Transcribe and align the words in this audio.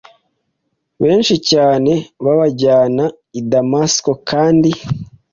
benshi 1.01 1.35
cyane 1.49 1.91
babajyana 2.23 3.05
i 3.39 3.41
Damasiko 3.49 4.11
Kandi 4.29 4.69